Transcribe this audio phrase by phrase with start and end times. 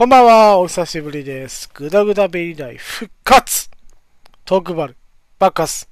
[0.00, 1.68] こんばんは、お久しぶりです。
[1.74, 3.68] グダグダベリーダイ復活
[4.46, 4.96] トークバル、
[5.38, 5.90] バッカス。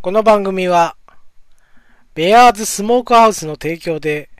[0.00, 0.96] この番組は、
[2.14, 4.30] ベアーズスモークハウスの提供で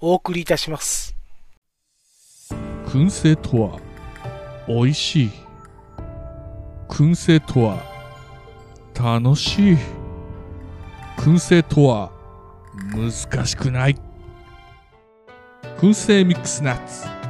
[0.00, 1.16] お送りいたします。
[2.88, 3.80] 燻製とは
[4.68, 5.30] 美味しい
[6.90, 7.82] 燻製とは
[8.94, 9.76] 楽しい
[11.16, 12.12] 燻製とは
[12.92, 13.96] 難しくない
[15.78, 17.15] 燻製ミックスナッツ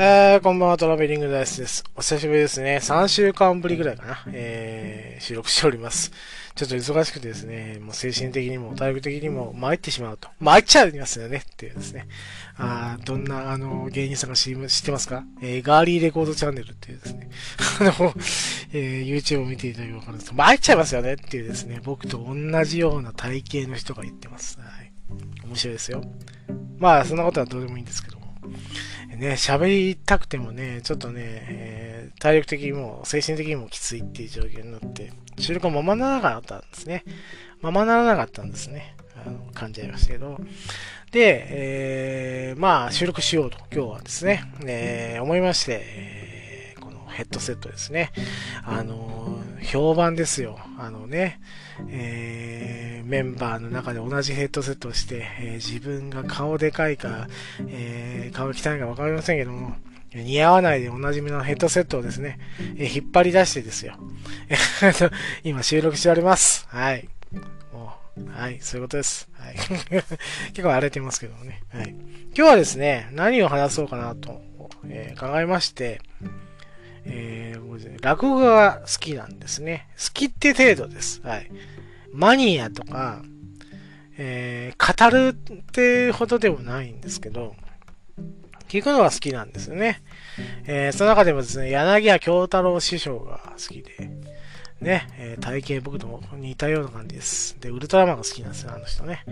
[0.00, 1.82] えー、こんばんは、トラベリングダイスです。
[1.96, 2.78] お久しぶりですね。
[2.80, 4.24] 3週間ぶりぐらいかな。
[4.28, 6.12] えー、収録しております。
[6.54, 10.28] ちょっと忙しくてですね、もう精神的にも体力的にも参ってしまうと。
[10.38, 12.06] 参っちゃいますよねっていうですね。
[12.58, 15.24] あどんな、あの、芸人さんが知知ってますか？
[15.42, 17.28] えー、ガーリーレコードチャンネルっていうですね。
[17.80, 18.14] あの、
[18.72, 24.60] えー、YouTube を見ていただければわかるんですけど、参っちゃいますよねっていうですね、僕と同じような体型の人が言ってます。
[24.60, 24.92] はい。
[25.44, 26.04] 面白いですよ。
[26.78, 28.28] まあ、そんなことはどうでもいいんですけども。
[29.18, 37.04] ね、喋りたくてもね、ちょっとね、えー体力的にも精神的にもきついっていう状況になって、収録がままならなかったんですね。
[37.60, 38.96] ままならなかったんですね。
[39.24, 40.40] あの感じありましたけど。
[41.12, 48.10] で、えーまあ、収録しようと、今日はですね、えー思いまして、えーこのヘッドセットですね。
[48.64, 50.58] あの評判ですよ。
[50.78, 51.40] あのね、
[51.90, 57.28] えーメンバーの中で同じヘッドセットをして、えー自分が顔でかいか、
[57.68, 59.76] えー顔が汚いか分かりませんけども、
[60.14, 62.38] 似合わないでおなじみのヘッドセットをですね、
[62.76, 63.94] えー引っ張り出してですよ。
[65.44, 66.66] 今収録しております。
[66.68, 67.08] はい。
[67.72, 69.28] もう、はい、そういうことです。
[69.34, 69.56] はい。
[70.52, 71.62] 結構荒れてますけどもね。
[71.72, 71.88] はい。
[71.90, 74.42] 今日はですね、何を話そうかなと、
[74.86, 76.00] えー考えまして、
[77.08, 79.88] えー僕ですね落語が好きなんですね。
[79.98, 81.20] 好きって程度です。
[81.22, 81.50] はい。
[82.12, 83.22] マニアとか、
[84.16, 87.54] えー語るってほどでもないんですけど、
[88.68, 90.02] 聞くのが好きなんですよね。
[90.66, 94.10] えーその中でもですね、柳家京太郎師匠が好きで、
[94.80, 97.58] ね、えー体型僕と似たような感じです。
[97.60, 99.24] で、ウルトラマンが好きなんですよ、あの人ね。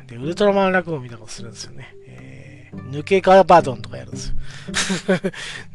[0.00, 1.94] うん、で、ウルトラマン落語を見たことするんですよね。
[2.90, 4.34] 抜けガバドンとかやるんですよ。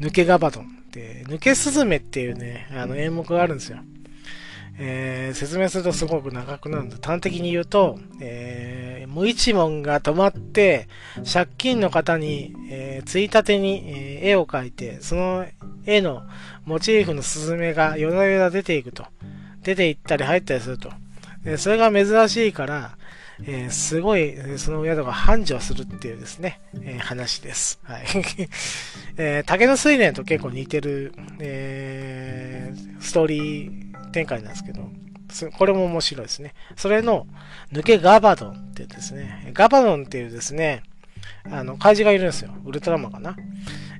[0.00, 0.84] 抜けガバドン。
[0.92, 3.78] で、抜けスズメっていうね、あの演目があるんですよ。
[4.78, 10.88] えー説明するとすごく長くなるんで、端的に言うと、えー無一文が止まって、
[11.30, 15.46] 借金の方に、えーついたてに、えー絵を描いて、その
[15.86, 16.22] 絵の
[16.64, 19.04] モチーフのスズメがよだよだ出ていくと。
[19.62, 20.90] 出て行ったり入ったりすると。
[21.44, 22.96] でそれが珍しいから、
[23.46, 27.80] えーすごい、その宿が繁盛するっていうですね、えー話です。
[27.82, 28.04] はい。
[29.16, 34.88] えー竹の水蓮と結構似てる、えーストーリー展開なんですけど、
[35.56, 36.54] これも面白いですね。
[36.76, 37.26] それの、
[37.72, 40.82] 抜けガバドンってですね、ガバドンっていうですね、
[41.50, 42.52] あの、怪獣がいるんですよ。
[42.64, 43.36] ウルトラマンかな。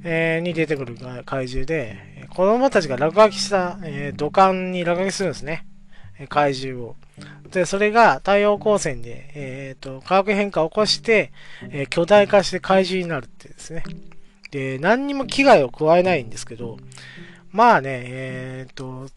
[0.05, 5.67] えーに出てくる怪獣で、子供たちが落書きした、えー土管に落書きするんですね。
[6.29, 6.97] 怪獣を。
[7.51, 11.33] で、それが太陽光線で、えっ、と、化学変化を起こして、
[11.71, 13.83] えー巨大化して怪獣になるってですね。
[14.51, 16.77] で、何にも危害を加えないんですけど、
[17.51, 19.09] まあね、えっ、と、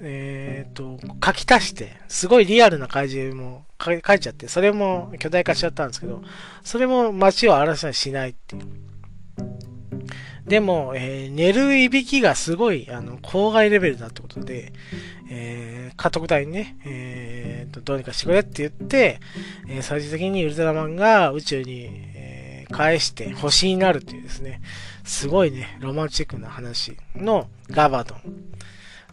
[0.00, 6.22] えっ、と、書き足して、すごいリアルな怪獣も書いちゃって、それも巨大化しちゃったんですけど、
[6.62, 8.62] それも街を荒らしたりしないっていう。
[10.46, 14.72] でも、えー寝るいびきがすごい、あの、郊外レベルだってことで、
[15.30, 15.67] えー、
[15.98, 19.20] 家督隊にね、えーと、どうにかしてくれって言って、
[19.68, 24.60] えー最終的にウルトラマンが宇宙に、えー返して星になるっていうですね、
[25.04, 28.20] すごいね、ロマンチックな話のガバドン。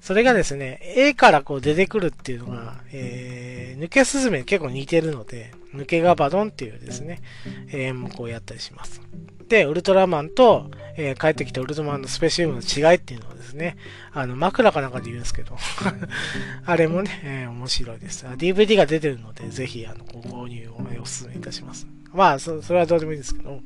[0.06, 7.24] それがですね、絵からこう出てくるっていうのが、えー、抜けスズメに結構似てるので、抜けガバドンっていうですね、
[7.72, 9.02] 演目をやったりします。
[9.50, 13.78] で、ウルトラマンと、えー帰ってきたウルトラマンのスペシウムの違いっていうのをですね、
[14.14, 15.58] あの、枕かなんかで言うんですけど、
[16.68, 18.28] あれもね、えー面白いです。
[18.28, 21.88] DVD が出てるので、ぜひ、あの、ご購入をお勧めいたします。
[22.14, 23.60] まあ、そそれはどうでもいいんですけど、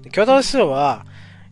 [0.00, 1.04] で京都師匠は、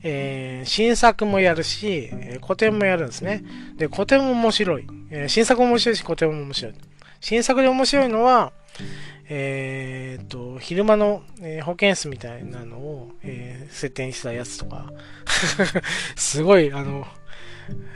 [0.07, 3.43] えー新作もやるし、えー古典もやるんですね。
[3.77, 4.87] で、古典も面白い。
[5.11, 6.75] えー新作も面白いし、古典も面白い。
[7.21, 8.53] 新作で面白いのは、
[9.29, 14.93] えーっと、昼間の、えー保健室みたいなのを、えー設定にしたやつとか、
[16.17, 17.07] すごい、あの、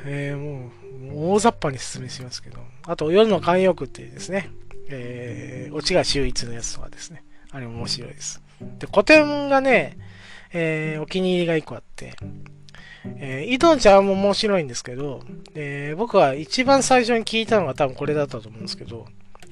[0.07, 0.71] えも
[1.15, 4.51] う、大雑把に説明しますけど、あと、夜の慣用句っていうですね、
[4.89, 8.43] えー、オチが秀逸のやつとかですね、あれも面白いです。
[8.79, 9.99] で、古典がね、
[10.53, 12.15] えーお気に入りが一個あって、
[13.05, 15.21] えー、イドンちゃんも面白いんですけど、
[15.55, 19.07] えー僕は一番最初に聞いたのが多分これだったと思うんですけど、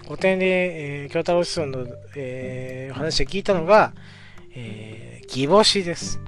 [0.04, 3.93] 古典で、えー、京太郎子孫の、えー話で聞いたのが、
[4.54, 6.20] えー、義母子です。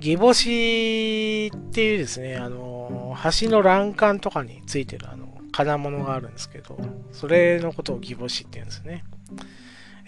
[0.00, 6.78] 義母子っていうですね、あの、橋の欄干とかについてるあの、金物があるんですけど、
[7.12, 9.04] それのことを義母子って言うんですね。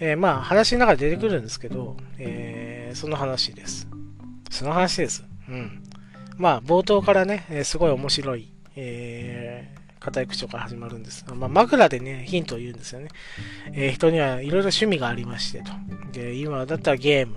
[0.04, 3.87] えーまあ、話の中で出てくるんですけど、えーその話です。
[4.50, 5.25] その話です。
[5.49, 5.82] うん。
[6.37, 11.25] まあ、冒頭からね、えーすごい面白い、えー、硬い口調から始まるんです。
[11.37, 13.08] まあ、枕でね、ヒントを言うんですよね。
[13.75, 15.70] えー人にはいろいろ趣味がありましてと。
[16.10, 17.37] で、今だったらゲーム、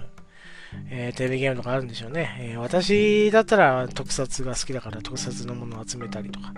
[0.90, 2.36] えーテレビゲームとかあるんでしょうね。
[2.40, 6.52] えー私だったら特撮が好きだから特撮のものを集めたりとか、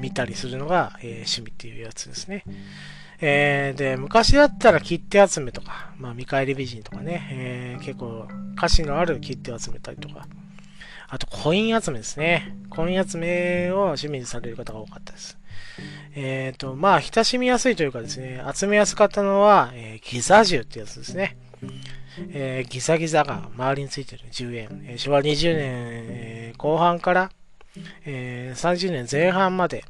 [0.00, 2.44] 見たりするのが、え趣味っていうやつですね。
[3.20, 8.26] えーで、昔だったら切手集めとか、まあ見返り美人とかね、えー結構
[8.56, 10.26] 歌詞のある切手集めたりとか、
[11.08, 12.56] あとコイン集めですね。
[12.70, 15.38] コイン集めを趣味にされる方が多かったです。
[16.14, 21.36] えっ、と、まあ、親しみやすいというかですね、集めやすかったのは、えギザ銃ってやつですね。
[22.32, 24.84] えギザギザが周りについてる10円。
[24.86, 27.30] え昭和20年、え後半から、
[28.04, 29.84] えー30年前半まで、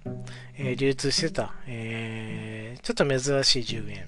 [0.57, 4.07] えー流通してた、えーちょっと珍しい10円。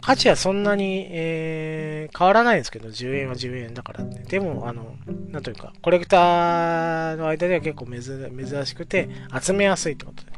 [0.00, 4.24] 価値はそんなに、えー変わらないんですけど、10円は10円だからね。
[4.28, 4.96] でも、あの、
[5.30, 9.08] なんというか、コレクターの間では結構珍しくて、
[9.40, 10.32] 集めやすいってことで。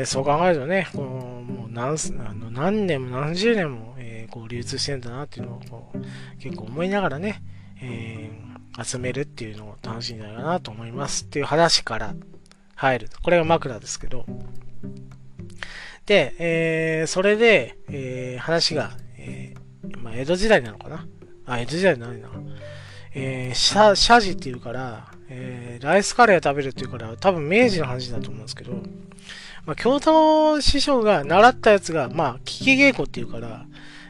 [0.00, 1.08] で、そう考えるとね、この
[1.42, 1.96] もう何
[2.26, 5.98] あの何年も何十年も、えーこう流通してんだなっていうのをこう
[6.38, 7.42] 結構思いながらね、
[7.82, 12.14] えー集めるっていうのを楽しいんじゃないかなと思いますっていう話から
[12.76, 13.08] 入る。
[13.22, 14.24] これが枕ですけど。
[16.10, 21.06] で、えーそれで、えー話が、えーまあ、江戸時代なのかな？
[21.46, 22.28] あ、江戸時代ないな。
[23.14, 28.72] えー、シャ、シャジっていうから、えーライスカレー食べるっていうから、多分明治の話だと思うんですけど、
[29.66, 33.66] まあ、京太郎師匠が習ったやつが、まあ、聞き稽古っていうから、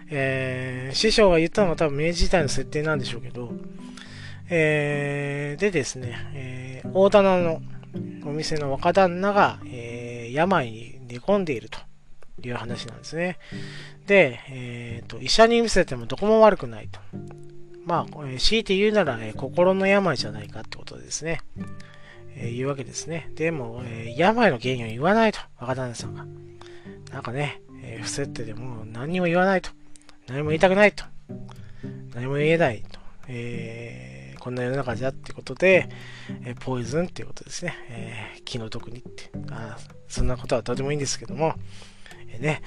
[0.08, 3.53] えー師匠が言ったのが多分明治時代の設定なんでしょうけど、
[4.49, 7.61] えーでですね、えー大棚の
[8.25, 11.79] お店の若旦那が、えー病に寝込んでいると
[12.48, 13.38] いう話なんですね。
[14.06, 17.00] で、えーと、医者に見せてもどこも悪くないと。
[17.87, 21.40] まあ、えー強いて言うなら、えー心の病じゃないかってことですね。
[22.37, 23.31] えー言うわけですね。
[23.34, 26.26] でも、えー病の原因を言わないと、若旦那さんが。
[27.12, 29.70] なんかね、え伏せてでも何にも言わないと。
[30.28, 31.04] 何も言いたくないと。
[32.14, 32.98] 何も言えないと。
[33.28, 35.88] えこんな世の中じゃってことで、
[36.44, 37.75] えポイズンっていうことですね。
[37.90, 39.31] え気の毒にって。
[39.50, 39.76] あ
[40.08, 41.54] そんなことはとてもいいんですけども、
[42.38, 42.62] ね、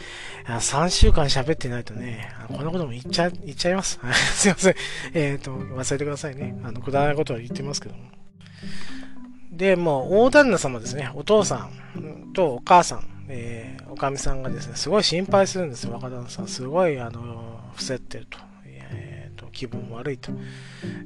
[0.46, 4.00] 3週間喋ってないとね、こんなことも言っちゃ、言っちゃいます。
[4.36, 4.76] すいません。
[5.14, 6.56] えっ、と、忘れてくださいね。
[6.64, 8.02] あの、くだらないことは言ってますけども。
[9.52, 11.10] で、もう、大旦那様ですね。
[11.14, 16.48] お父さんとお母さん、えーおかみさんがですね、すごい心配するんですよ、若旦那さん。
[16.48, 18.40] すごい、あの、伏せってると。
[19.54, 20.32] 気分悪いと。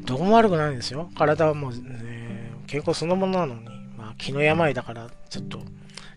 [0.06, 1.12] どこも悪くないんですよ。
[1.16, 5.60] 体はもう、ね、健康そのものなのに、まあ、気の病だから、ちょっと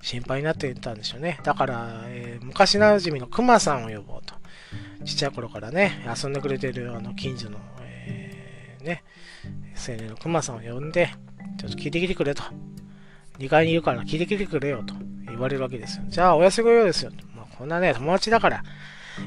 [0.02, 1.38] 心配になってたんでしょうね。
[1.45, 4.35] だから、えー昔なじみのクマさんを呼ぼうと。
[5.04, 9.02] ちっちゃい頃からね、遊んでくれてる、あの、近所の、えーね、
[9.76, 11.11] 青年のクマさんを呼んで、
[11.59, 12.42] ちょっと聞いてきてくれと。
[13.38, 14.95] 2階にいるから聞いてきてくれよと
[15.26, 16.04] 言われるわけですよ。
[16.09, 17.11] じゃあ、お安ご用ですよ。
[17.35, 18.62] まあ、こんなね、友達だから、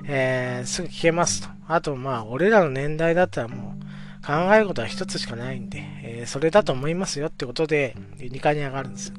[0.06, 1.50] えー、すぐ聞けますと。
[1.68, 3.84] あと、まあ、俺らの年代だったらもう、
[4.26, 9.16] 考えることは一つしかないんで、えーそれだと思いますよってことで、2階に上がるんですよ。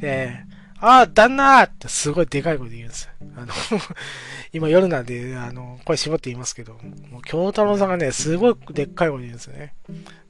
[0.00, 0.44] で、
[0.80, 3.08] ああ、旦那ってすごいでかい声で言うんです。
[3.36, 3.52] あの、
[4.52, 6.74] 今夜なんで、あの、声絞って言いますけど、
[7.10, 9.74] もう京太郎さんがね、すごいでっかい声で言うんですよね。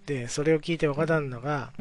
[0.06, 1.72] で、それを聞いて若旦那が、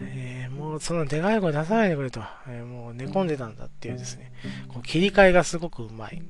[0.00, 4.32] えーもうそんなでかい声出さないでくれと、えーもう寝込んでたんだっていうですね、
[4.68, 6.22] こう切り替えがすごくうまい。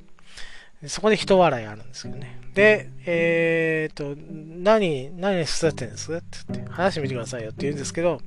[0.88, 2.38] そこで人笑いあるんですけどね。
[2.54, 8.20] で、えー、と、何、何伏せてんですって言って、話してみてくださいよって言うんですけど、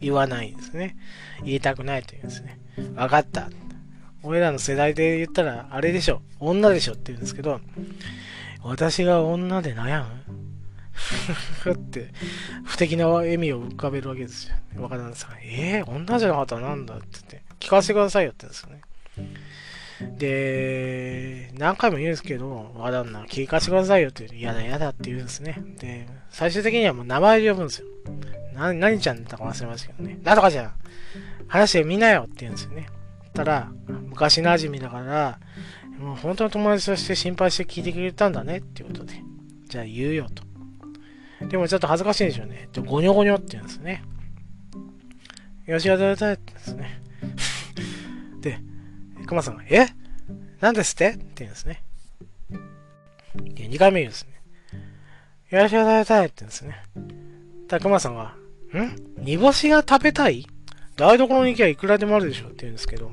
[0.00, 0.96] 言わないんですね。
[1.44, 2.60] 言いたくないと言うんですね。
[2.94, 3.50] わかった。
[4.22, 6.22] 俺らの世代で言ったら、あれでしょ。
[6.40, 7.60] 女でしょって言うんですけど、
[8.62, 10.04] 私が女で悩
[11.64, 11.72] む？
[11.72, 12.10] って、
[12.64, 14.56] 不敵な笑みを浮かべるわけですよ。
[14.78, 18.80] 若旦那さんが、えー、女じゃなかったらなんだって言って、聞かせてくださいよって言うんですよね。
[20.18, 25.62] で、何回も言うんですけど、わだんな、聞かせてくださいよって言う、嫌だ嫌だって言うんですね。
[25.78, 27.86] で、最終的にはもう名前で呼ぶんですよ。
[28.54, 30.18] な、何ちゃんだったか忘れましたけどね。
[30.22, 30.72] なんとかじゃん
[31.48, 32.86] 話してみなよって言うんですよね。
[33.34, 35.38] たら、昔馴染みだから、
[35.98, 39.22] もう本当の友達として心配して聞いてくれたんだねっていうことで。
[39.68, 40.44] じゃあ言うよと。
[41.46, 42.68] でもちょっと恥ずかしいんでしょうね。
[42.72, 44.02] で、ゴニョゴニョって言うんですね。
[45.66, 47.00] よし、やだやだってですね。
[48.40, 48.58] で、
[49.26, 49.86] 熊さんが、え？
[50.60, 51.10] 何ですって？
[51.10, 51.82] って言うんですね。
[53.54, 54.32] で、2回目言うんですね。
[55.50, 56.82] よし、やだやだって言うんですね。
[57.68, 58.34] ただ、熊さんが、
[58.74, 58.96] ん？
[59.18, 60.46] 煮干しが食べたい？
[60.96, 63.12] 台所に行きゃいくらでもあるでしょって言うんですけど、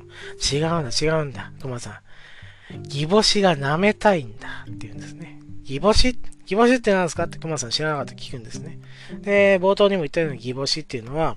[0.52, 2.78] 違うんだ、違うんだ、熊さん。
[2.88, 5.40] 煮干しが舐めたいんだって言うんですね。
[5.68, 8.78] 煮干しギボシって何ですかって熊さん知らなかったら聞くんですね。
[9.22, 11.36] で、冒頭にも言ったようにギボシっていうのは、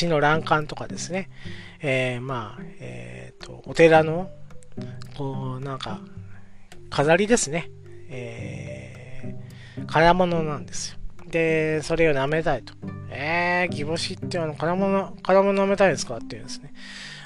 [0.00, 1.30] 橋の欄干とかですね。
[1.80, 4.30] えー、まあ、えっ、ー、と、お寺の、
[5.16, 6.00] こう、なんか、
[6.90, 7.70] 飾りですね。
[8.08, 10.98] えー、金物なんですよ。
[11.34, 12.74] で、それを舐めたいと。
[13.10, 16.72] えー、ギボシってあの、金物、金物舐めたいんですかって言うんですね。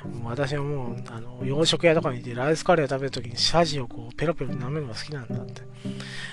[0.05, 5.63] もう私はもう、あの、洋食屋とかにいて、ライスカレーを食べるときに、シャジをこう、ペロペロ舐めるのが好きなんだって。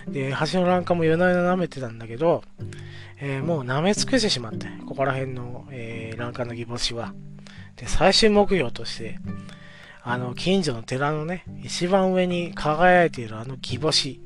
[0.09, 2.43] で、橋の欄干も夜な夜な舐めてたんだけど、
[3.19, 7.13] えー、もう舐め尽くしてしまって、ここら辺の、えー、欄干のギボシは。
[7.75, 9.19] で、最終目標として、
[10.01, 14.21] あの、近所の寺のね、一番上に輝いているあのギボシ、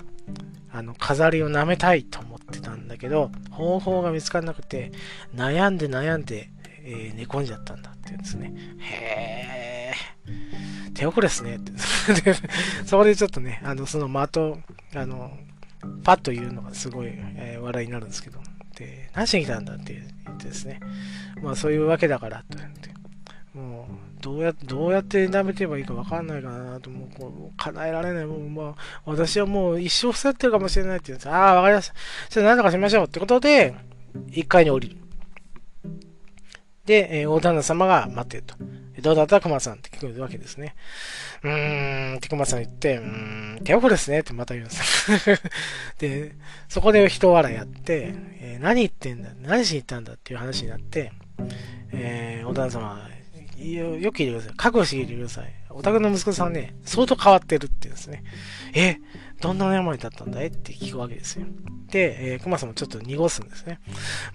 [0.71, 4.91] あの、飾りを舐めたいと思ってたんだけど、方法が見つからなくて、
[5.35, 6.51] 悩んで悩んで、
[6.83, 8.53] えー、寝込んじゃったんだって言うんですね。
[8.79, 10.93] へー。
[10.93, 11.71] 手遅れっすねって。
[12.85, 14.59] そこでちょっとね、あの、その的、
[14.95, 15.37] あの、
[16.03, 18.39] パッと言うのがすごい、えー、笑いになるんですけど、
[18.75, 20.79] で、何しに来たんだって言ってですね、
[21.41, 22.88] まあそういうわけだからと言って、
[24.21, 28.25] どうやって、どうやって舐めてればいいかわかんないかなと、もう、こう、叶えられない。
[28.25, 31.93] もう、まあ、私はもう一生伏せってるかもしれないって言うんですああ、わかりました。
[32.29, 33.75] じゃあ何とかしましょうってことで、
[34.31, 34.97] 1階に降りる。
[36.85, 38.55] で、えー、大旦那様が待ってると。
[39.01, 39.39] どうだった？
[39.39, 40.75] 熊さんって聞くわけですね。
[41.43, 45.11] うーん、って熊さん言って、うーん、手遅れですねってまた言うんです
[45.99, 46.35] で、
[46.67, 51.11] そこで人笑いやって、えー、何言ってんだ何しに行ったんだっていう話になって、
[51.91, 53.09] えー、お旦那様、
[53.59, 54.53] よく聞いてください。
[54.55, 55.53] 覚悟して聞いてください。
[55.69, 58.23] お宅の息子さんね、相当変わってるって言うんですね。
[58.73, 58.97] え、
[59.41, 61.45] どんな病だったんだいって聞くわけですよ。
[61.91, 63.79] で、えー、熊さんもちょっと濁すんですね。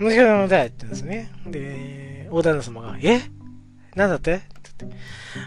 [0.01, 1.31] 息子さんだいって言うんですね。
[1.47, 3.23] で、大旦那様が、え？
[3.95, 4.37] なんだって？
[4.37, 4.45] って
[4.81, 4.97] 言って、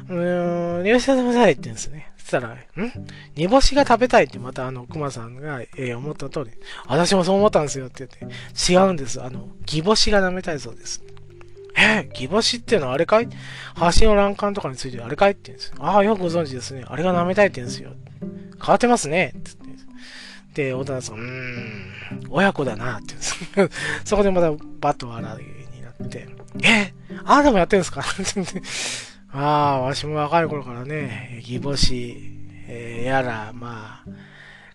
[0.10, 2.12] うーん、煮干し食べたいって言うんですね。
[2.18, 2.58] そしたら、ん？
[3.36, 6.52] 煮干しが食べたいってまたあの、熊さんが、えー、思った通り、
[6.88, 9.22] 私もそう思ったんですよって言って、違うんです。
[9.22, 11.04] あの、ギボシが舐めたいそうです。
[11.78, 13.30] えギボシっていうのはあれかい？
[14.00, 15.32] 橋の欄干とかについてあれかい？
[15.32, 15.74] って言うんです。
[15.80, 16.84] ああ、よくご存知ですね。
[16.88, 17.92] あれが舐めたいって言うんですよ。
[18.60, 19.34] 変わってますね。
[19.38, 20.64] って言って。
[20.70, 21.94] で、小田さん、うーん、
[22.30, 23.14] 親子だなって
[23.56, 24.06] 言うんです。
[24.10, 26.28] そこでまたバッと笑いになって、
[26.64, 26.94] え
[27.26, 28.04] あなたもやってるんですか？
[29.40, 29.40] あ
[29.76, 32.18] あ、わしも若い頃からね、ギボシ、
[32.68, 34.10] えー、やら、まあ、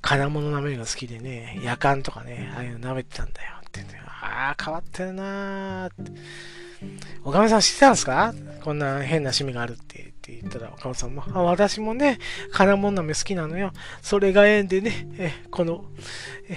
[0.02, 6.12] 金物舐めるのが好きでね、夜間とかね、ああいうの舐めてたんだよって言って、ああ、変わってるなーって。
[7.25, 8.35] おかみさん知ってたんですか？
[8.62, 12.19] こんな変な趣味があるってって言ったら、おかみさんも、あ、私もね、
[12.53, 13.73] 金物舐め好きなのよ。
[14.03, 15.85] それが縁でね、え、この、
[16.49, 16.57] え、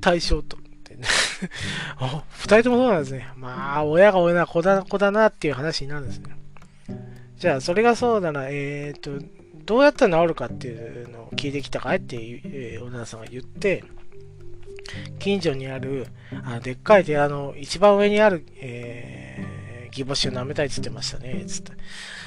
[0.00, 0.58] 対象と
[2.38, 3.28] 二人ともそうなんですね。
[3.36, 6.36] まあ、親が親な子だ子だなっていう話になるんですね。
[7.36, 9.24] じゃあ、それがそうだな、えっ、ー、と、
[9.64, 11.96] どうやったら治るかっていうのを聞いてきたかい？
[11.96, 13.82] って、えー、小田さんが言って、
[15.18, 16.06] 近所にある、
[16.44, 21.72] あでっかい寺の一番上にある、えー、ギボシを舐めたいって言ってましたね、つって。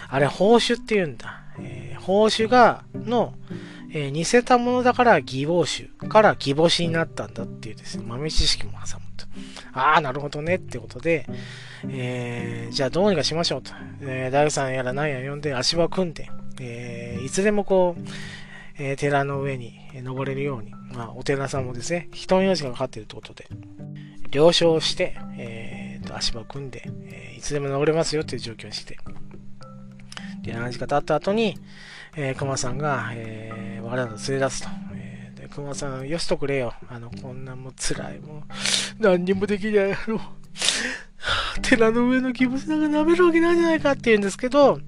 [0.08, 1.42] あれ、報酬って言うんだ。
[1.60, 3.34] えー、報酬が、の、
[3.92, 9.26] えー、似せたものだから義母種から義母子になったんだっていうですね、豆知識も挟むと。
[9.74, 11.26] ああ、なるほどねってことで、
[11.88, 13.72] えー、じゃあどうにかしましょうと。
[14.02, 18.02] えー、大工さんやら何や呼んで足場組んで、えー、いつでもこう、
[18.78, 23.48] え、寺の上に登れるように、まあ、お寺さんもですね、人の命がかかっているということで、
[24.32, 28.98] 了承して、えー、と足場組んで、えー、いつでも登れますよっていう状況にして、
[30.42, 31.58] で、何時か経った後に、
[32.18, 34.70] えー、熊さんが、えー、わざと連れ出すと。
[34.94, 36.74] えー、で、熊さん、よしとくれよ。
[36.88, 38.42] あの、こんなもう辛い、もう、
[39.00, 40.22] 何にもできないやろ。
[41.62, 44.80] 寺の上の気持ちなんか舐めるわけないじゃないかって言うんですけど、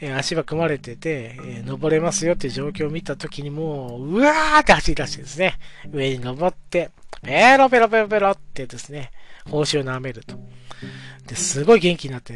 [0.00, 5.58] え、足場組まれてて、え、登れますよって状況を見たときにもう、うわーって走り出してですね、
[5.92, 6.90] 上に登って、
[7.22, 9.10] ペロペロペロペロってですね、
[9.48, 10.36] 報酬を舐めると。
[11.26, 12.34] で、すごい元気になって、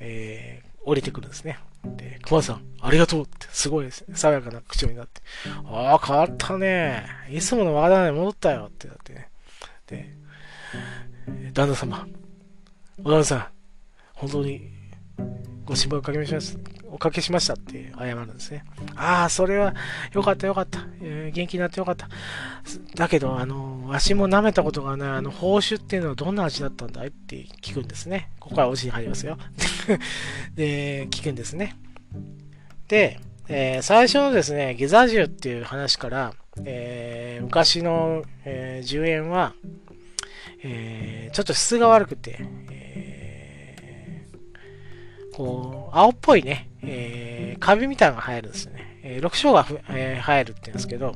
[0.00, 1.58] えー、降りてくるんですね。
[1.84, 3.88] で、熊田さん、ありがとうって、すごい。
[3.90, 5.20] 爽やかな口調になって。
[5.66, 7.04] ああ、変わったね。
[7.30, 9.28] いつもの若旦那に戻ったよってなってね。
[9.86, 10.14] で、
[11.52, 12.06] 旦那様、
[13.04, 13.46] 小田さん、
[14.14, 14.70] 本当に
[15.64, 18.64] ご心配おかけしました、おかけしましたって謝るんですね。
[18.96, 19.74] ああ、それは
[20.12, 22.08] よかったよかった、えー、元気になってよかった。
[22.94, 28.30] だけど、あの、わしも舐めたことがない、あの、報酬っていうのはどんな味だったんだいって聞くんですね。
[28.38, 29.38] ここからおじに入りますよ。
[30.54, 31.76] で、聞くんですね。
[32.88, 39.54] で、えー、最初のですね、ギザ銃っていう話から、えー、昔の、えー、10円は、
[40.62, 42.38] え、ちょっと質が悪くて、
[42.70, 44.26] え、
[45.32, 49.00] こう、青っぽいね、えー、カビみたいなのが入るんですよね。
[49.02, 51.14] えー、6章がえー、入るって言うんですけど、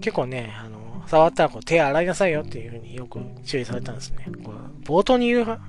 [0.00, 4.26] 結構ね、あの、触ったらこう手洗いなさいよっていうふうによく注意されたんですね。
[4.44, 5.60] こう冒頭に言う、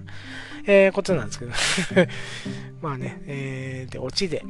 [0.66, 1.52] えー、ことなんですけど
[2.82, 4.44] まあね、えー、で、オチで、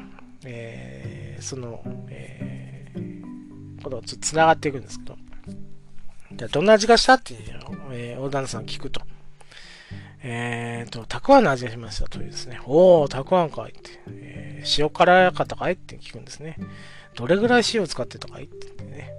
[0.46, 5.18] えー、その、えー、ことと繋がっていくんですけど、
[6.34, 9.02] じゃどんな味がしたっていうのを、えー、大さん聞くと。
[10.24, 12.60] えーと、たくあんの味がしましたというですね。
[12.66, 14.00] おー、たくあんかいって。
[14.08, 16.58] えー、塩辛かったかいって聞くんですね。
[17.16, 19.14] どれぐらい塩使ってたかいってね。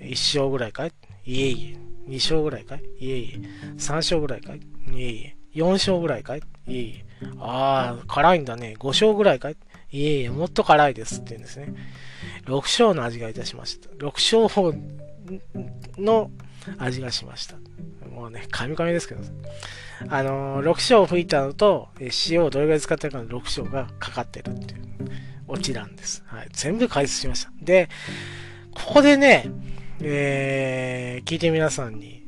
[0.00, 0.10] 1
[0.40, 0.92] 升ぐらいかい
[1.24, 2.10] いえいえ。
[2.10, 2.82] 2升ぐらいかい？
[2.98, 3.66] いえいえ。
[3.76, 4.58] 3升ぐらいかい？
[4.58, 4.62] い
[5.02, 5.36] えいえ。
[5.54, 6.40] 4升ぐらいかい？
[6.40, 6.42] い
[6.76, 7.04] えいえ。
[7.38, 8.74] あー、辛いんだね。
[8.78, 9.56] 5升ぐらいかい？
[9.90, 11.74] いえいえ、もっと辛いですって言うんですね。
[12.44, 13.88] 6升の味がいたしました。
[13.90, 14.78] 6升
[15.98, 16.30] の
[16.76, 17.56] 味がしました。
[18.10, 19.22] もうね、カミカミですけど、
[20.08, 21.88] あのー、6章吹いたのと、
[22.30, 24.82] 塩をどれぐらい使ってるかの6章がかかってるっていう
[25.48, 26.22] オチなんです。
[26.26, 26.48] はい。
[26.52, 27.50] 全部解説しました。
[27.60, 27.88] で、
[28.74, 29.50] ここでね、
[30.00, 32.22] えー、聞いて皆さんに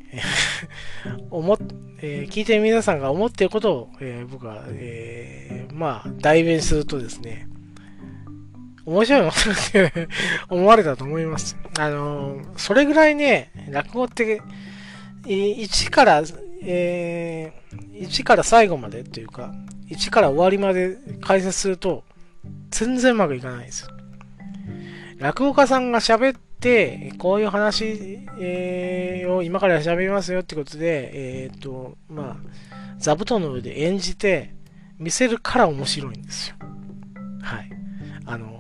[1.31, 1.59] 思っ、
[2.03, 7.49] えー、聞いて皆さんが思っていることを、えー、僕は、えー、まあ、代弁するとですね、
[8.85, 9.33] 面白いのっ
[9.73, 10.09] て
[10.49, 11.57] 思われたと思います。
[11.79, 14.41] あのそれぐらいね、落語って、
[15.25, 16.23] 1から、
[16.63, 19.53] えー、1から最後までというか、
[19.91, 22.05] 1から終わりまで解説すると、
[22.71, 23.89] 全然うまくいかないです。
[25.19, 32.37] 落語家さんが喋って、こういう話、えー、を今から喋りますよってことで、えっ、と、まあ、
[32.99, 34.55] 座布団の上で演じて、
[34.99, 36.57] 見せるから面白いんですよ。
[37.43, 37.71] はい。
[38.27, 38.60] あの、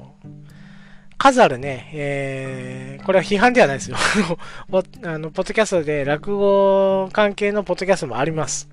[1.20, 3.98] 数あるね、えー、これは批判ではないですよ。
[5.04, 8.70] あの、ポッドキャストで落語関係のポッドキャストもあります。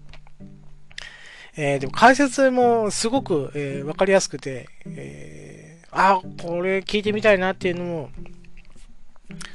[1.58, 8.12] えー、でも解説もすごく、えー、わかりやすくて、えー、あ、これ聞いてみたいなっていうのも、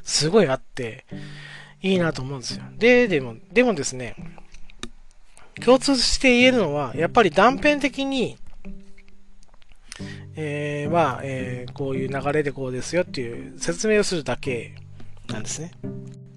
[0.02, 1.06] すごいあって、
[1.80, 2.64] いいなと思うんですよ。
[2.76, 4.16] で、でも、でもですね、
[5.64, 8.36] 共通して言えるのは、やっぱり断片的に、
[10.34, 14.74] えー、まあ、えー、こういう流れでこうですよっていう説明をするだけ
[15.28, 15.72] なんですね。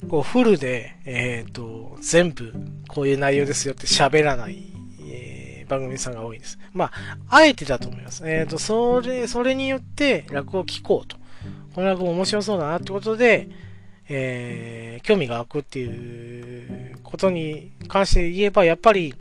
[0.09, 2.53] こうフルで、えっ、ー、と、全部
[2.87, 6.59] こういう内容ですよって喋らない、えー、番組さんが多いです。
[6.73, 6.91] まあ、
[7.29, 8.29] あえてだと思います。
[8.29, 11.17] えっ、ー、と、それ、それによって落語を聞こうと。
[11.73, 13.49] この落語面白そうだなってことで、
[14.07, 19.15] えー、興味が湧くっていうことに関して言えば、やっぱり、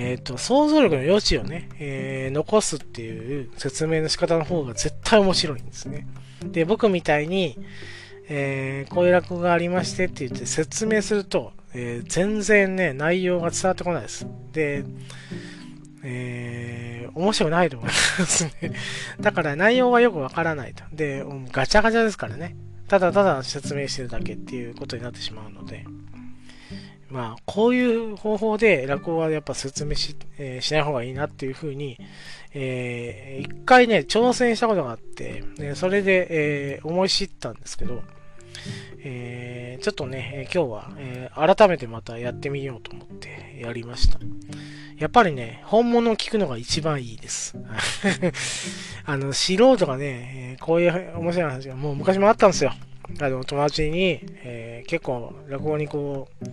[0.00, 6.06] えっ、ー、と、想像力の余地をね、えー、残すっていう説明の仕方の方が絶対面白いんですね。
[6.44, 7.58] で、僕みたいに、
[8.28, 14.28] えー、こういう落語がありましてって言って説明すると、えー、全然ね、内容が伝わってこないです。
[14.52, 14.84] で、
[16.04, 18.52] えー、面白くないと思いますね。
[19.20, 20.84] だから内容がよくわからないと。
[20.92, 22.54] で、ガチャガチャですからね。
[22.86, 25.84] ただただ説明してるだけっていうことになってしまうので。
[27.10, 31.98] まあ、こういう方法で落語はやっぱ説明し,、えー、しない方がいいなっていうふうに、
[32.54, 38.02] えー、一回ね、挑戦したことがあって、ね、それで、えー、思い知ったんですけど、
[39.04, 44.18] えー、ちょっとね、今日は、えー、改めてまたやってみようと思ってやりました。
[44.98, 47.56] やっぱりね、本物を聞くのが一番いいです。
[49.06, 52.74] あの、素人がね、こういう面白い話がもう昔もあったんですよ。
[53.20, 56.44] あの、友達に、えー、結構落語にこう、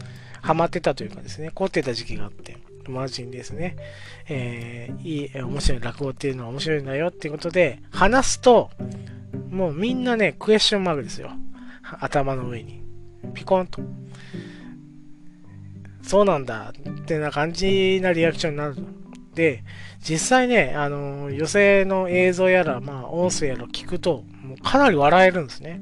[0.46, 3.76] ハマってたというかですね、凝ってた時期があって、友達にですね、
[4.30, 8.70] えー、いい、面白い落語っていうのは面白いんだよっていうことで、話すと、
[9.50, 11.32] もうみんなね、クエスチョンマークですよ。
[12.00, 12.84] 頭の上に。
[13.34, 13.82] ピコンと。
[16.04, 18.76] そうなんだってな感じなリアクションになる。
[19.34, 19.64] で、
[20.00, 25.82] 実際ね、あの、寄席の映像やら、まあ、音声やら聞くと、もうかなり笑えるんですね。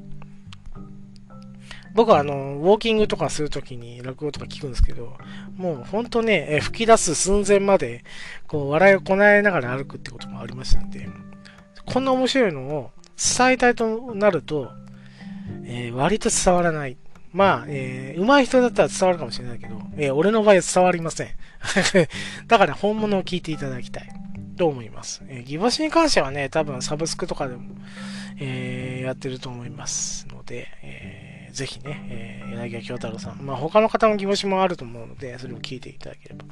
[1.94, 5.16] 僕はあの、ウォーキングとかするときに落語とか聞くんですけど、
[5.56, 8.04] もう本当ね、え吹き出す寸前まで、
[8.48, 11.08] こう、笑いをこなえながら歩くってこともありましたんで、
[11.86, 14.72] こんな面白いのを伝えたいとなると、
[15.64, 16.96] えー、割と伝わらない。
[17.32, 21.28] まあ、えー、上手い人だったら伝わるかもしれないけど、えー、俺の場合は伝わりません。
[22.46, 24.08] だから本物を聞いていただきたい。
[24.56, 25.22] と思います。
[25.28, 27.62] えー、ギボシに関してはね、多分サブスクとかでも、
[28.38, 31.23] えー、やってると思いますので、えー、
[31.54, 36.44] ぜひね、えー、柳家京太郎さん、まあ他の方のギボシもあると思うので、それを聞いていただければ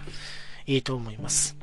[0.66, 1.56] いいと思います。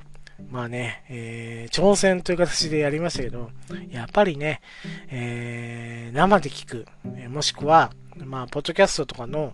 [0.51, 3.49] まあね、えー、挑戦という形でやりましたけど、
[3.89, 4.61] やっぱりね、
[5.09, 6.85] えー、生で聞く、
[7.29, 9.53] もしくは、まあ、ポッドキャストとかの、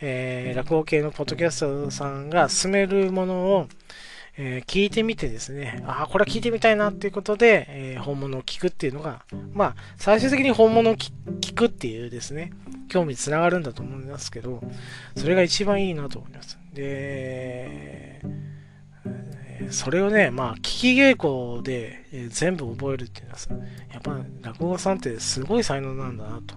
[0.00, 3.68] え、落語系のポッドキャストさんが進めるものを、
[4.40, 12.52] えー、聞いてみてですね、ああ、これは聞いてみたいなっていうことで、えー、本物を聞くっていうのが、まあ、最終的に本物を聞くっていうですね、
[12.88, 14.62] 興味につながるんだと思いますけど、
[15.16, 16.56] それが一番いいなと思います。
[16.72, 18.22] で、
[19.70, 23.50] それをね、まあ、聞き稽古で、え全部覚えるっていうのはさ、
[23.92, 26.54] やっぱ落語家さんってすごい才能なんだなと、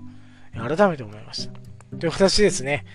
[0.53, 1.97] 改めて思いました。
[1.97, 2.85] という形ですね。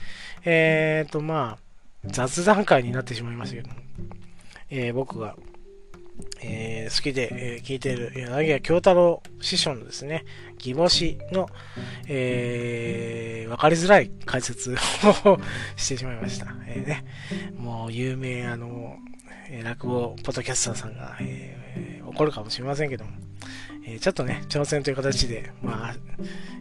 [0.45, 1.67] えっ、ー、と、まあ、
[2.05, 3.86] 雑談会になってしまいましたけども、
[4.71, 5.37] えー、僕が、
[6.43, 10.25] えー、好きで、えー、聞いている柳家京太郎師匠のですね、
[10.59, 11.49] 義母師の、
[12.09, 14.75] えー、わかりづらい解説
[15.25, 15.39] を
[15.77, 16.55] してしまいました。
[16.67, 17.05] えー、ね、
[17.57, 18.97] もう有名、あの、
[19.63, 23.13] 落語ポッドキャスターさんが、えー、怒るかもしれませんけども、
[24.01, 25.95] ちょっとね、挑戦という形で、まあ、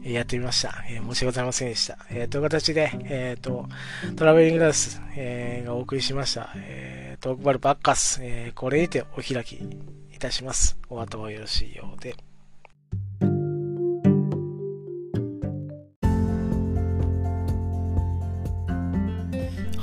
[0.07, 0.83] やってみました。
[0.88, 1.97] えー、申し訳ございませんでした。
[2.11, 3.67] え、という形で、えっ、と、
[4.15, 6.53] トラベリングダンス、えー、がお送りしました。
[6.55, 10.77] えー、トークバルバッカス、えー、これにてお開きいたします。
[10.88, 12.15] お後がよろしいようで。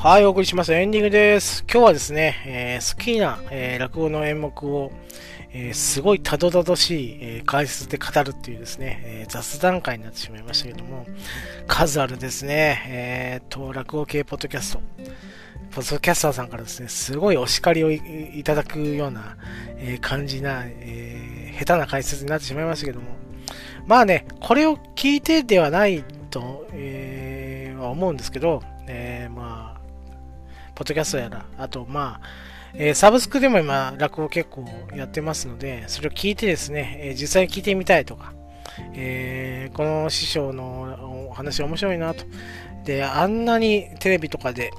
[0.03, 0.77] はい、お送りしました。
[0.77, 1.65] エンディングです。
[1.71, 4.91] 今日はですね、えー、好きな、えー、落語の演目を、
[5.55, 11.07] えー、すごいたどたどしい、え解説で語るっていうですね、え雑談会になってしまいましたけども、
[11.67, 14.83] 数あるですね、えー、と、落語系ポッドキャスト、
[15.71, 19.37] ポッドキャスターさんからですね、すごいお叱りをいただくような、
[19.79, 23.07] え感じな、え下手な解説になってしまいましたけども、
[23.87, 29.83] まあね、これを聞いてではないと、えは思うんですけど、えまあ
[30.75, 32.27] ポッドキャストやら、あと、まあ、
[32.75, 38.33] えー、サブスクでも今、落語結構やってますので、それを聞いてですね、えー、実際に聞いてみたいとか、
[38.95, 42.25] えー、この師匠のお話面白いなと。
[42.85, 44.71] で、あんなにテレビとかで、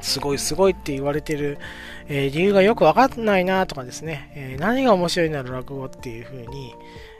[0.00, 1.58] すごいすごいって言われてる、
[2.08, 6.74] え理由がよくわかんないなとかですね、え何が面白いんだろう、落語っていう風に、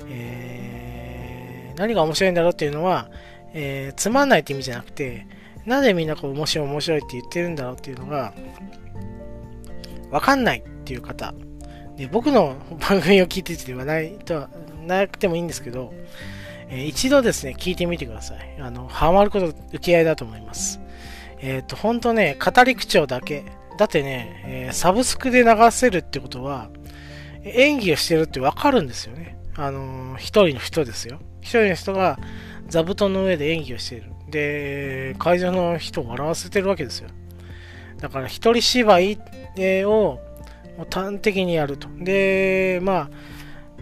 [0.08, 3.10] え何が面白いんだろうっていうのは、
[3.54, 5.26] えつまんないって意味じゃなくて、
[5.64, 8.32] なぜみんなこう面白い面白いって言ってるんだろうっていうのが、
[10.16, 11.34] わかんないっていう方。
[11.98, 12.56] で僕の
[12.88, 14.50] 番組を聞いててはないとは
[14.86, 15.92] なくてもいいんですけど、
[16.70, 18.56] えー、一度ですね、聞いてみてください。
[18.58, 20.80] あの、ハマること受け合いだと思います。
[21.40, 23.44] えっ、ー、と、ほんとね、語り口調だけ。
[23.78, 26.70] だってね、えー、サブスクで流せるってことは、
[27.44, 29.36] 演技をしてるってわかるんですよね。
[29.54, 31.20] あの一人の人ですよ。
[31.40, 32.18] 一人の人が
[32.68, 34.12] 座布団の上で演技をしている。
[34.30, 37.08] で、会場の人を笑わせてるわけですよ。
[37.98, 39.18] だから一人芝居
[39.84, 40.20] を
[40.90, 41.88] 端的にやると。
[41.98, 43.10] で、まあ、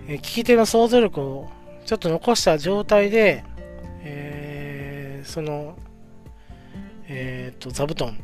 [0.07, 1.48] 聞き手の想像力を
[1.85, 3.44] ちょっと残した状態で、
[4.03, 5.77] えー、その、
[7.09, 8.16] えっ、ー、と、座布団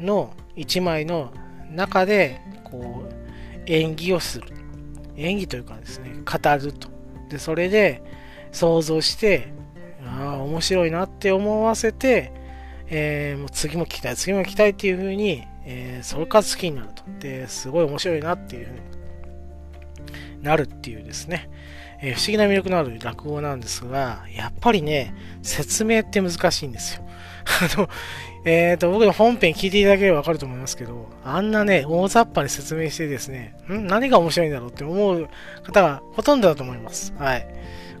[0.00, 1.32] の1枚の
[1.70, 3.14] 中で、こう、
[3.66, 4.48] 演技をする。
[5.16, 6.88] 演技というかですね、語ると。
[7.28, 8.02] で、それで
[8.52, 9.52] 想像して、
[10.04, 12.32] ああ、面白いなって思わせて、
[12.88, 17.02] えー、もう次も聞きたい、次も聞きたいっていう風に、えー、それから好きになると。
[17.20, 21.50] で、すごい面白いなっていう風になるっていうですね、
[22.00, 27.02] えー、不思議な魅力のある落語なんですが、やっぱりね、説明って難しいんですよ。
[27.74, 27.88] あの、
[28.44, 33.86] えっ、と、僕の本編聞いていただければわかると思いますけど、あんなね、大雑把に説明してですね、ん？
[33.86, 35.28] 何が面白いんだろうって思う
[35.64, 37.12] 方がほとんどだと思います。
[37.18, 37.46] はい。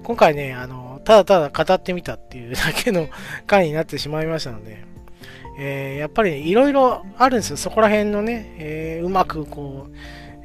[0.04, 3.08] 今回ね、あの、ただただ語ってみたっていうだけの
[3.46, 4.84] 回になってしまいましたので、
[5.56, 7.56] えー、やっぱり、いろいろあるんですよ。
[7.56, 9.94] そこら辺のね、えー、うまくこう、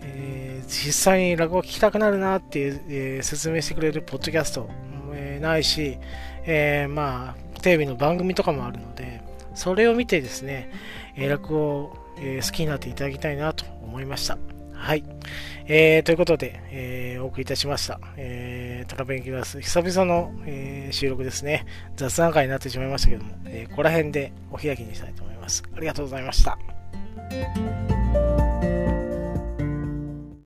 [0.03, 4.69] えー、実際に落語を聞きたくなるなっていう、えー、説明してくれるポッドキャスト、
[5.13, 5.97] えー、ないし、
[6.45, 9.23] え、まあ、テレビの番組とかもあるので、
[9.55, 10.71] それを見てですね、
[11.15, 14.37] えー、落語を、え、好きになっていただきたいなと思いました。
[14.81, 15.03] はい。
[15.67, 17.99] えー、ということで、えー、お送りいたしました。
[18.17, 21.65] えー、トラベンキュラス、久々の、えー、収録ですね。
[21.95, 25.63] 雑談会になってしまいましたけども、えー、ここら辺でお開きにしたいと思います。
[25.75, 26.57] ありがとうございました。